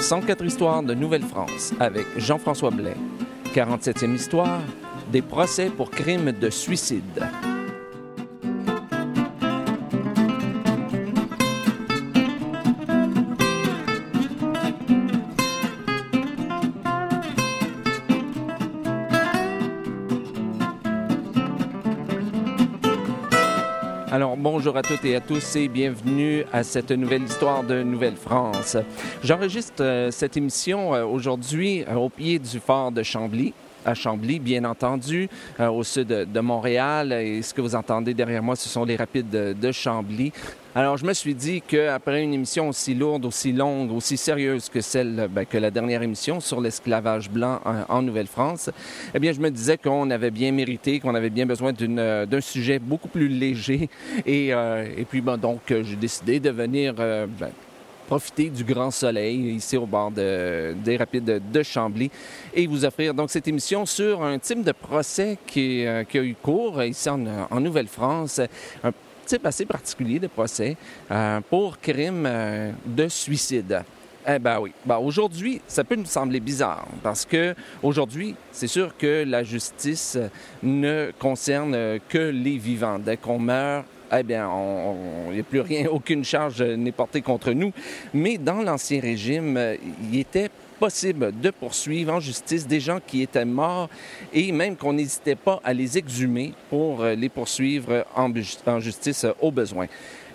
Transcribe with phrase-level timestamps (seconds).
[0.00, 2.96] 104 histoires de Nouvelle-France avec Jean-François Blais.
[3.54, 4.60] 47e histoire,
[5.12, 7.22] des procès pour crimes de suicide.
[24.12, 28.76] Alors bonjour à toutes et à tous et bienvenue à cette nouvelle histoire de Nouvelle-France.
[29.22, 33.54] J'enregistre euh, cette émission euh, aujourd'hui euh, au pied du fort de Chambly
[33.84, 37.14] à Chambly, bien entendu, au sud de, de, Montréal.
[37.14, 40.32] Et ce que vous entendez derrière moi, ce sont les rapides de, de Chambly.
[40.72, 44.80] Alors, je me suis dit qu'après une émission aussi lourde, aussi longue, aussi sérieuse que
[44.80, 48.70] celle, ben, que la dernière émission sur l'esclavage blanc en, en Nouvelle-France,
[49.12, 52.78] eh bien, je me disais qu'on avait bien mérité, qu'on avait bien besoin d'un sujet
[52.78, 53.88] beaucoup plus léger.
[54.24, 57.50] Et, euh, et puis, ben, donc, j'ai décidé de venir euh, ben,
[58.06, 62.12] profiter du grand soleil ici au bord de, des rapides de Chambly
[62.54, 66.36] et vous offrir donc cette émission sur un type de procès qui, euh, a eu
[66.40, 68.40] cours ici en, Nouvelle-France.
[69.30, 70.76] Type assez particulier de procès
[71.10, 73.82] euh, pour crime euh, de suicide.
[74.26, 74.72] Eh ben oui.
[74.84, 80.18] Ben, aujourd'hui, ça peut nous sembler bizarre parce que aujourd'hui, c'est sûr que la justice
[80.64, 82.98] ne concerne que les vivants.
[82.98, 84.50] Dès qu'on meurt, eh bien,
[85.28, 87.72] il n'y a plus rien, aucune charge n'est portée contre nous.
[88.12, 89.58] Mais dans l'Ancien Régime,
[90.12, 93.90] il était possible de poursuivre en justice des gens qui étaient morts
[94.32, 98.32] et même qu'on n'hésitait pas à les exhumer pour les poursuivre en,
[98.66, 99.86] en justice au besoin.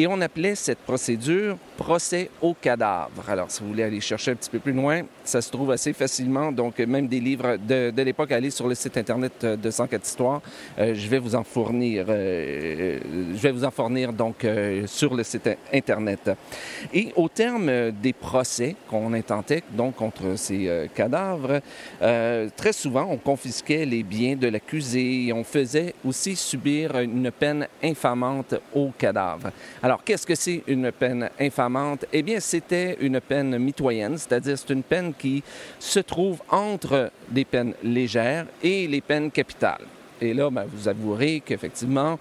[0.00, 3.28] Et on appelait cette procédure procès au cadavre.
[3.28, 5.92] Alors, si vous voulez aller chercher un petit peu plus loin, ça se trouve assez
[5.92, 6.52] facilement.
[6.52, 10.40] Donc, même des livres de, de l'époque, allez sur le site Internet de 104 Histoires.
[10.78, 12.06] Euh, je vais vous en fournir.
[12.08, 13.00] Euh,
[13.34, 16.30] je vais vous en fournir, donc, euh, sur le site Internet.
[16.94, 21.60] Et au terme des procès qu'on intentait, donc, contre ces cadavres,
[22.56, 27.66] très souvent, on confisquait les biens de l'accusé et on faisait aussi subir une peine
[27.82, 29.50] infamante au cadavre.
[30.04, 32.04] Qu'est-ce que c'est une peine infamante?
[32.12, 35.42] Eh bien, c'était une peine mitoyenne, c'est-à-dire c'est une peine qui
[35.78, 39.84] se trouve entre des peines légères et les peines capitales.
[40.20, 42.18] Et là, ben, vous avouerez qu'effectivement,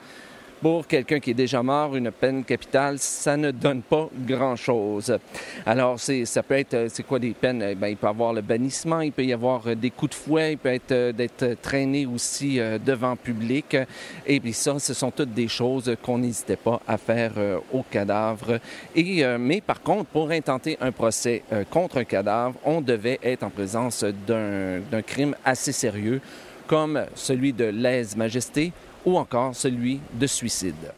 [0.61, 5.17] pour quelqu'un qui est déjà mort, une peine capitale, ça ne donne pas grand-chose.
[5.65, 7.75] Alors, ça peut être, c'est quoi des peines?
[7.75, 10.53] Bien, il peut y avoir le bannissement, il peut y avoir des coups de fouet,
[10.53, 13.77] il peut être d'être traîné aussi devant public.
[14.25, 17.33] Et puis ça, ce sont toutes des choses qu'on n'hésitait pas à faire
[17.71, 18.59] au cadavre.
[18.95, 23.49] Et, mais par contre, pour intenter un procès contre un cadavre, on devait être en
[23.49, 26.21] présence d'un crime assez sérieux,
[26.65, 28.73] comme celui de lèse-majesté,
[29.07, 30.91] ou encore celui de suicide.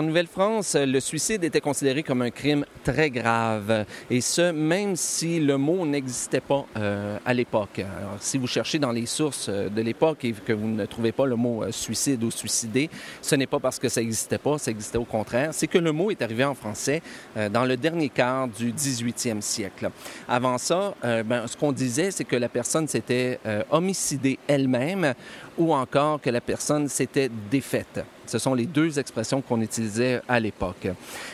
[0.00, 5.40] En Nouvelle-France, le suicide était considéré comme un crime très grave, et ce, même si
[5.40, 7.82] le mot n'existait pas euh, à l'époque.
[8.18, 11.36] Si vous cherchez dans les sources de l'époque et que vous ne trouvez pas le
[11.36, 12.88] mot suicide ou suicidé,
[13.20, 15.50] ce n'est pas parce que ça n'existait pas, ça existait au contraire.
[15.52, 17.02] C'est que le mot est arrivé en français
[17.36, 19.90] euh, dans le dernier quart du 18e siècle.
[20.26, 25.12] Avant ça, euh, ben, ce qu'on disait, c'est que la personne s'était euh, homicidée elle-même
[25.58, 28.00] ou encore que la personne s'était défaite.
[28.30, 30.86] Ce sont les deux expressions qu'on utilisait à l'époque.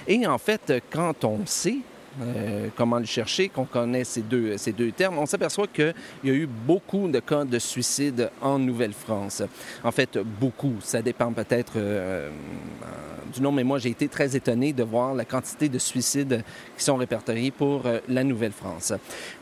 [0.09, 1.81] Et en fait, quand on sait
[2.23, 5.95] euh, comment le chercher, qu'on connaît ces deux, ces deux termes, on s'aperçoit qu'il
[6.25, 9.43] y a eu beaucoup de cas de suicide en Nouvelle-France.
[9.85, 10.77] En fait, beaucoup.
[10.81, 12.31] Ça dépend peut-être euh,
[13.35, 16.43] du nom, mais moi, j'ai été très étonné de voir la quantité de suicides
[16.77, 18.95] qui sont répertoriés pour euh, la Nouvelle-France.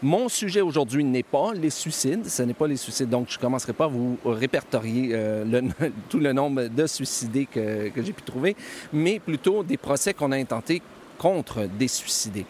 [0.03, 3.41] Mon sujet aujourd'hui n'est pas les suicides, ce n'est pas les suicides, donc je ne
[3.41, 5.17] commencerai pas à vous répertorier
[6.09, 8.57] tout le nombre de suicidés que, que j'ai pu trouver,
[8.93, 10.83] mais plutôt des procès qu'on a intentés
[11.19, 12.47] contre des suicidés.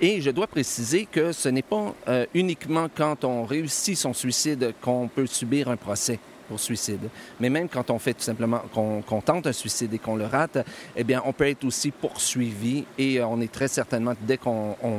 [0.00, 4.74] Et je dois préciser que ce n'est pas euh, uniquement quand on réussit son suicide
[4.82, 7.08] qu'on peut subir un procès pour suicide.
[7.40, 10.26] Mais même quand on fait tout simplement, qu'on qu tente un suicide et qu'on le
[10.26, 10.58] rate,
[10.96, 14.94] eh bien, on peut être aussi poursuivi et on est très certainement, dès, qu'on, on,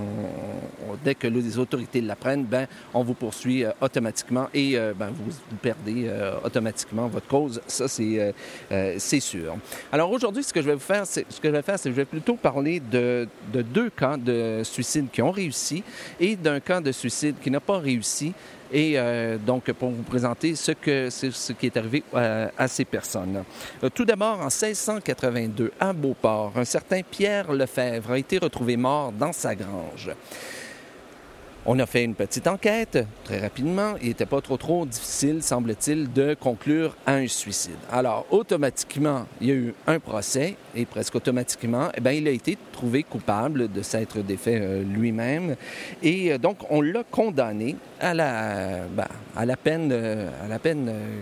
[1.04, 5.32] dès que les autorités l'apprennent, ben, on vous poursuit euh, automatiquement et euh, ben, vous,
[5.62, 7.62] perdez euh, automatiquement votre cause.
[7.68, 8.34] Ça, c'est,
[8.98, 9.56] c'est sûr.
[9.92, 11.90] Alors aujourd'hui, ce que je vais vous faire, c'est, ce que je vais faire, c'est
[11.90, 15.84] je vais plutôt parler de, de deux cas de suicide qui ont réussi
[16.20, 18.34] et d'un cas de suicide qui n'a pas réussi
[18.72, 22.86] et euh, donc pour vous présenter ce, que, ce qui est arrivé à, à ces
[22.86, 23.44] personnes.
[23.94, 29.34] Tout d'abord, en 1682, à Beauport, un certain Pierre Lefebvre a été retrouvé mort dans
[29.34, 30.12] sa grange.
[31.70, 33.96] On a fait une petite enquête très rapidement.
[34.02, 37.76] Il n'était pas trop trop difficile, semble-t-il, de conclure à un suicide.
[37.92, 42.32] Alors, automatiquement, il y a eu un procès et presque automatiquement, eh bien, il a
[42.32, 45.58] été trouvé coupable de s'être défait euh, lui-même.
[46.02, 50.30] Et euh, donc, on l'a condamné à la, ben, peine, euh,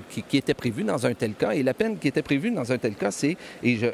[0.09, 1.51] qui, était prévue dans un tel cas.
[1.53, 3.87] Et la peine qui était prévue dans un tel cas, c'est, et je,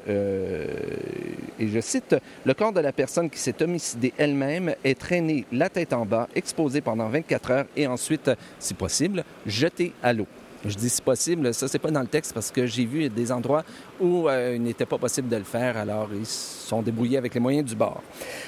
[1.59, 5.69] et je cite, le corps de la personne qui s'est homicidée elle-même est traîné la
[5.69, 10.27] tête en bas, exposé pendant 24 heures et ensuite, si possible, jeté à l'eau.
[10.65, 13.31] Je dis si possible, ça c'est pas dans le texte parce que j'ai vu des
[13.31, 13.63] endroits
[13.99, 17.39] où euh, il n'était pas possible de le faire, alors ils sont débrouillés avec les
[17.39, 18.01] moyens du bord.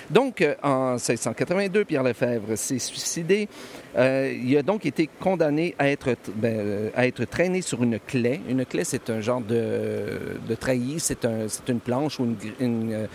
[0.09, 3.47] Donc, euh, en 1682, Pierre Lefebvre s'est suicidé.
[3.95, 8.41] Euh, il a donc été condamné à être, ben, à être traîné sur une clé.
[8.47, 10.57] Une clé, c'est un genre de, de
[10.97, 13.07] c'est un, une planche ou une, une,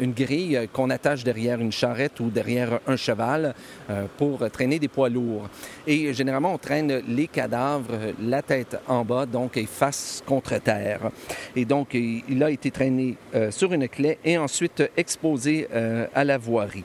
[0.00, 3.54] une grille qu'on attache derrière une charrette ou derrière un cheval
[4.18, 5.48] pour traîner des poids lourds.
[5.86, 11.10] Et généralement, on traîne les cadavres, la tête en bas, donc face contre terre.
[11.56, 16.24] Et donc, il a été traîné euh, sur une clé et ensuite exposé euh, à
[16.24, 16.84] la voirie.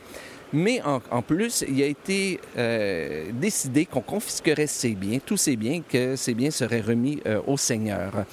[0.56, 5.82] Mais en, plus, il a été euh, décidé qu'on confisquerait ses biens, tous ses biens,
[5.88, 8.26] que ces biens seraient remis au Seigneur.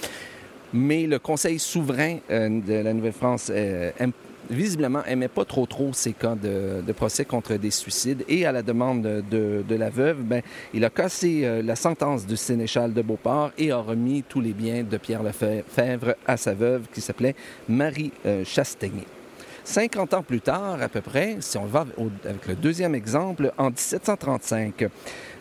[0.75, 3.50] Mais le Conseil souverain de la Nouvelle-France
[4.50, 8.62] visiblement aimait pas trop trop ces cas de, procès contre des suicides et à la
[8.62, 10.43] demande de, la veuve, ben,
[10.75, 14.52] il a cassé euh, la sentence du sénéchal de Beauport et a remis tous les
[14.52, 17.35] biens de Pierre Lefebvre à sa veuve qui s'appelait
[17.69, 19.06] Marie euh, Chastegnet.
[19.64, 21.87] 50 ans plus tard, à peu près, si on va
[22.25, 24.87] avec le deuxième exemple, en 1735,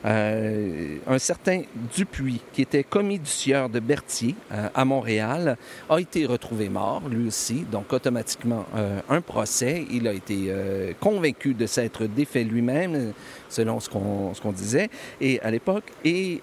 [0.05, 1.61] euh, un certain
[1.95, 5.57] Dupuis, qui était commis du sieur de Berthier euh, à Montréal,
[5.89, 7.65] a été retrouvé mort, lui aussi.
[7.71, 9.85] Donc, automatiquement, euh, un procès.
[9.91, 10.53] Il a été
[10.99, 13.13] convaincu de s'être défait lui-même,
[13.49, 16.41] selon ce qu'on disait, et à l'époque, et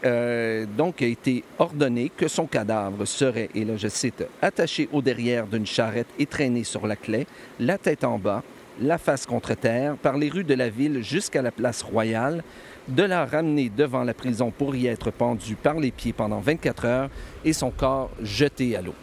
[0.76, 5.46] donc a été ordonné que son cadavre serait, et là je cite, attaché au derrière
[5.46, 7.26] d'une charrette et traîné sur la clé,
[7.60, 8.42] la tête en bas,
[8.80, 12.42] la face contre terre, par les rues de la ville jusqu'à la place royale,
[12.88, 16.84] de la ramener devant la prison pour y être pendu par les pieds pendant 24
[16.84, 17.10] heures
[17.44, 18.94] et son corps jeté à l'eau.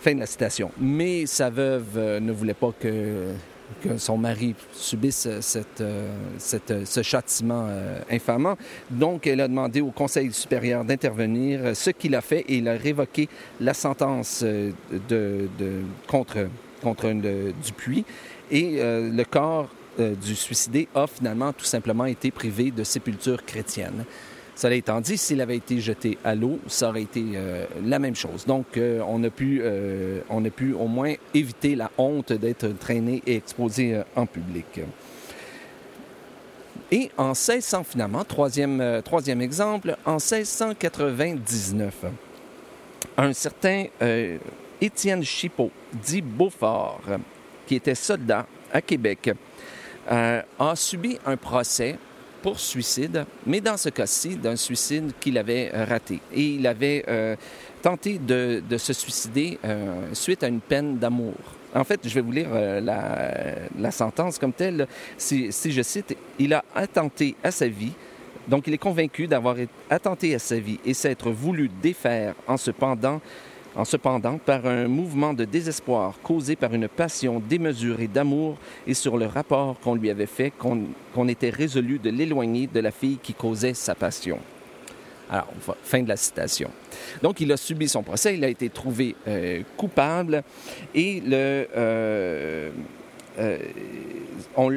[0.00, 0.70] Fin de la citation.
[0.80, 3.28] Mais sa veuve euh, ne voulait pas que,
[3.96, 5.40] son mari subisse euh,
[6.38, 8.56] cette, ce châtiment euh, infamant.
[8.90, 12.74] Donc, elle a demandé au Conseil supérieur d'intervenir, ce qu'il a fait, et il a
[12.74, 13.28] révoqué
[13.60, 14.44] la sentence
[16.08, 16.48] contre,
[16.82, 17.12] contre
[17.64, 18.04] Dupuis.
[18.50, 19.68] Et le corps
[19.98, 24.04] euh, du suicidé a finalement tout simplement été privé de sépulture chrétienne.
[24.54, 28.14] Cela étant dit, s'il avait été jeté à l'eau, ça aurait été euh, la même
[28.14, 28.46] chose.
[28.46, 29.62] Donc, euh, on, a pu,
[30.30, 34.80] on a pu au moins éviter la honte d'être traîné et exposé en public.
[36.90, 42.04] Et en 1600, finalement, troisième, troisième exemple, en 1699,
[43.16, 43.86] un certain
[44.80, 47.00] Étienne Chipot, dit Beaufort,
[47.66, 49.32] qui était soldat à Québec,
[50.10, 51.96] euh, a subi un procès
[52.42, 56.20] pour suicide, mais dans ce cas-ci, d'un suicide qu'il avait euh, raté.
[56.32, 57.36] Et il avait euh,
[57.82, 59.58] tenté de, se suicider
[60.12, 61.34] suite à une peine d'amour.
[61.74, 64.86] En fait, je vais vous lire la, sentence comme telle.
[65.16, 67.92] Si, si, je cite, il a attenté à sa vie,
[68.46, 69.56] donc il est convaincu d'avoir
[69.88, 73.20] attenté à sa vie et s'être voulu défaire en se pendant
[73.74, 79.16] en cependant par un mouvement de désespoir causé par une passion démesurée d'amour et sur
[79.16, 83.34] le rapport qu'on lui avait fait qu'on était résolu de l'éloigner de la fille qui
[83.34, 84.38] causait sa passion.
[85.30, 85.48] Alors,
[85.82, 86.70] fin de la citation.
[87.22, 90.42] Donc, il a subi son procès, il a été trouvé euh, coupable
[90.94, 92.70] et le, euh,
[93.38, 93.58] euh,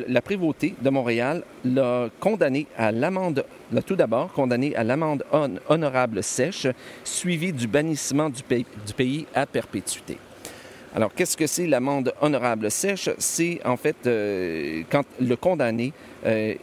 [0.07, 5.25] la prévôté de Montréal l'a condamné à l'amende, l'a tout d'abord condamné à l'amende
[5.67, 6.67] honorable sèche,
[7.03, 10.17] suivie du bannissement du pays, du pays à perpétuité.
[10.95, 13.09] Alors, qu'est-ce que c'est l'amende honorable sèche?
[13.17, 15.91] C'est en fait euh, quand le condamné
[16.25, 16.53] euh,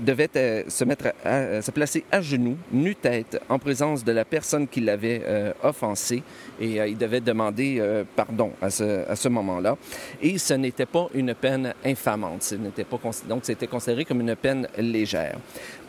[0.00, 4.66] devait euh, se mettre à, se placer à genoux, nu-tête, en présence de la personne
[4.66, 6.22] qui l'avait euh, offensé,
[6.60, 7.82] et euh, il devait demander
[8.16, 9.76] pardon à ce, à ce moment-là.
[10.22, 14.36] Et ce n'était pas une peine infamante, ce n'était pas donc c'était considéré comme une
[14.36, 15.38] peine légère.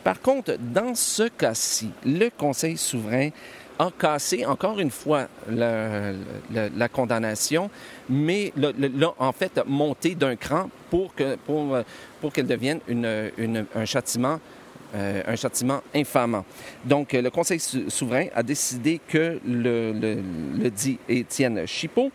[0.02, 3.30] Par contre, dans ce cas-ci, le Conseil souverain
[3.78, 7.70] a cassé encore une fois la, condamnation,
[8.08, 11.78] mais l'a en fait monté d'un cran pour que pour,
[12.20, 14.38] pour qu'elle devienne euh, un châtiment
[15.94, 16.44] infamant.
[16.84, 22.10] Donc, le Conseil souverain a décidé que le, dit Étienne Chipot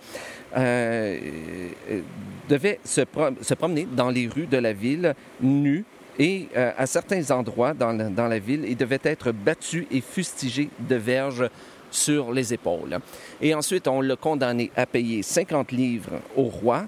[2.48, 3.02] devait se,
[3.42, 5.86] se, promener dans les rues de la ville nu
[6.20, 10.70] et à certains endroits dans la, dans la ville, il devait être battu et fustigé
[10.80, 11.48] de verges
[11.92, 13.00] sur les épaules.
[13.42, 16.86] Et ensuite, on l'a condamné à payer 50 livres au roi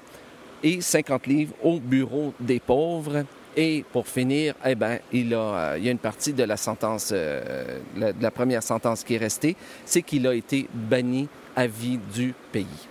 [0.63, 3.23] et 50 livres au bureau des pauvres.
[3.57, 6.55] Et pour finir, eh ben, il, a, euh, il y a une partie de la
[6.55, 9.55] sentence, euh, la, de la première sentence qui est restée,
[9.85, 12.87] c'est qu'il a été banni à vie du pays.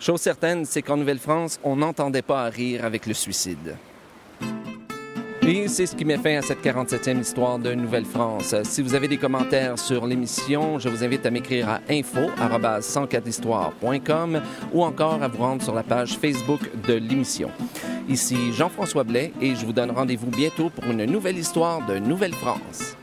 [0.00, 3.76] Chose certaine, c'est qu'en Nouvelle-France, on n'entendait pas à rire avec le suicide.
[5.48, 8.52] Et c'est ce qui met fin à cette 47e histoire de Nouvelle-France.
[8.64, 14.82] Si vous avez des commentaires sur l'émission, je vous invite à m'écrire à info@104histoire.com ou
[14.82, 17.48] encore à vous rendre sur la page Facebook de l'émission.
[18.08, 22.96] Ici Jean-François Blais et je vous donne rendez-vous bientôt pour une nouvelle histoire de Nouvelle-France.